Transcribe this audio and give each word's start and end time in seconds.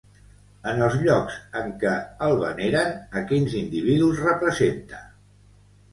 En 0.71 0.79
els 0.85 0.95
llocs 1.01 1.35
en 1.59 1.69
què 1.83 1.93
el 2.29 2.35
veneren, 2.41 2.97
a 3.21 3.25
quins 3.33 3.55
individus 3.63 4.27
representa? 4.31 5.03